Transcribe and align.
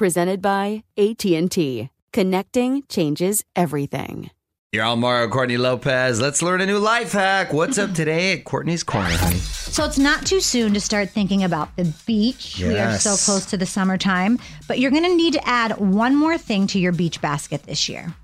Presented 0.00 0.40
by 0.40 0.82
AT&T. 0.96 1.90
Connecting 2.14 2.82
changes 2.88 3.44
everything. 3.54 4.30
You're 4.72 4.86
on 4.86 5.00
Mario 5.00 5.28
Courtney 5.28 5.58
Lopez. 5.58 6.18
Let's 6.18 6.40
learn 6.40 6.62
a 6.62 6.64
new 6.64 6.78
life 6.78 7.12
hack. 7.12 7.52
What's 7.52 7.76
up 7.76 7.92
today 7.92 8.32
at 8.32 8.46
Courtney's 8.46 8.82
Corner, 8.82 9.10
honey? 9.10 9.36
So 9.36 9.84
it's 9.84 9.98
not 9.98 10.24
too 10.24 10.40
soon 10.40 10.72
to 10.72 10.80
start 10.80 11.10
thinking 11.10 11.44
about 11.44 11.76
the 11.76 11.92
beach. 12.06 12.60
We 12.60 12.78
are 12.78 12.96
so 12.96 13.14
close 13.14 13.44
to 13.50 13.58
the 13.58 13.66
summertime, 13.66 14.38
but 14.66 14.78
you're 14.78 14.90
going 14.90 15.04
to 15.04 15.14
need 15.14 15.34
to 15.34 15.46
add 15.46 15.76
one 15.76 16.16
more 16.16 16.38
thing 16.38 16.66
to 16.68 16.78
your 16.78 16.92
beach 16.92 17.20
basket 17.20 17.64
this 17.64 17.86
year. 17.86 18.14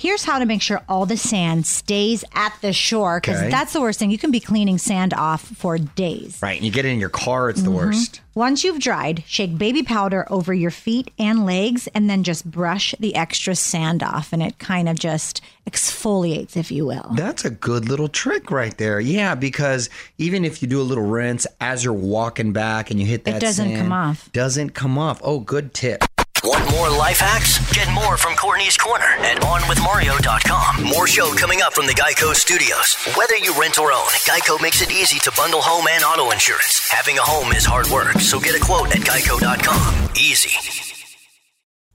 Here's 0.00 0.24
how 0.24 0.38
to 0.38 0.46
make 0.46 0.62
sure 0.62 0.80
all 0.88 1.04
the 1.04 1.18
sand 1.18 1.66
stays 1.66 2.24
at 2.34 2.54
the 2.62 2.72
shore 2.72 3.20
because 3.20 3.36
Okay. 3.36 3.50
that's 3.50 3.74
the 3.74 3.82
worst 3.82 3.98
thing. 3.98 4.10
You 4.10 4.16
can 4.16 4.30
be 4.30 4.40
cleaning 4.40 4.78
sand 4.78 5.12
off 5.12 5.42
for 5.42 5.76
days. 5.76 6.38
Right, 6.40 6.56
and 6.56 6.64
you 6.64 6.72
get 6.72 6.86
it 6.86 6.88
in 6.88 6.98
your 6.98 7.10
car, 7.10 7.50
it's 7.50 7.60
the 7.60 7.68
mm-hmm. 7.68 7.88
worst. 7.88 8.22
Once 8.34 8.64
you've 8.64 8.78
dried, 8.78 9.22
shake 9.26 9.58
baby 9.58 9.82
powder 9.82 10.26
over 10.30 10.54
your 10.54 10.70
feet 10.70 11.10
and 11.18 11.44
legs 11.44 11.86
and 11.94 12.08
then 12.08 12.22
just 12.22 12.50
brush 12.50 12.94
the 12.98 13.14
extra 13.14 13.54
sand 13.54 14.02
off 14.02 14.32
and 14.32 14.42
it 14.42 14.58
kind 14.58 14.88
of 14.88 14.98
just 14.98 15.42
exfoliates, 15.68 16.56
if 16.56 16.70
you 16.70 16.86
will. 16.86 17.10
That's 17.14 17.44
a 17.44 17.50
good 17.50 17.88
little 17.88 18.08
trick 18.08 18.50
right 18.50 18.76
there. 18.78 19.00
Yeah, 19.00 19.34
because 19.34 19.90
even 20.16 20.46
if 20.46 20.62
you 20.62 20.68
do 20.68 20.80
a 20.80 20.82
little 20.82 21.04
rinse 21.04 21.46
as 21.60 21.84
you're 21.84 21.92
walking 21.92 22.54
back 22.54 22.90
and 22.90 22.98
you 22.98 23.04
hit 23.04 23.24
that 23.24 23.36
it 23.36 23.40
doesn't 23.40 23.68
sand, 23.68 23.78
come 23.78 23.92
off. 23.92 24.32
Doesn't 24.32 24.70
come 24.70 24.96
off. 24.96 25.20
Oh, 25.22 25.40
good 25.40 25.74
tip. 25.74 26.04
Want 26.42 26.70
more 26.70 26.88
life 26.88 27.18
hacks? 27.20 27.58
Get 27.74 27.92
more 27.92 28.16
from 28.16 28.34
Courtney's 28.34 28.76
Corner 28.76 29.04
at 29.04 29.42
OnWithMario.com. 29.42 30.84
More 30.84 31.06
show 31.06 31.34
coming 31.34 31.60
up 31.60 31.74
from 31.74 31.86
the 31.86 31.92
Geico 31.92 32.34
Studios. 32.34 32.96
Whether 33.14 33.36
you 33.36 33.52
rent 33.60 33.78
or 33.78 33.92
own, 33.92 34.08
Geico 34.24 34.60
makes 34.62 34.80
it 34.80 34.90
easy 34.90 35.18
to 35.20 35.32
bundle 35.36 35.60
home 35.60 35.86
and 35.90 36.02
auto 36.02 36.30
insurance. 36.30 36.88
Having 36.90 37.18
a 37.18 37.22
home 37.22 37.52
is 37.52 37.66
hard 37.66 37.88
work, 37.88 38.18
so 38.20 38.40
get 38.40 38.56
a 38.56 38.64
quote 38.64 38.88
at 38.88 39.02
Geico.com. 39.02 40.10
Easy. 40.16 40.56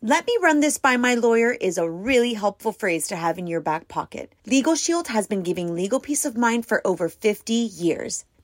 Let 0.04 0.28
me 0.28 0.38
run 0.44 0.60
this 0.60 0.78
by 0.78 0.98
my 0.98 1.16
lawyer 1.16 1.52
is 1.52 1.80
a 1.80 1.90
really 1.90 2.34
helpful 2.34 2.72
phrase 2.72 3.08
to 3.08 3.16
have 3.16 3.40
in 3.40 3.48
your 3.48 3.62
back 3.62 3.88
pocket. 3.88 4.36
Legal 4.46 4.76
Shield 4.76 5.08
has 5.08 5.26
been 5.26 5.42
giving 5.42 5.74
legal 5.74 6.00
peace 6.00 6.24
of 6.24 6.38
mind 6.38 6.68
for 6.68 6.86
over 6.86 7.10
50 7.10 7.54
years. 7.54 8.26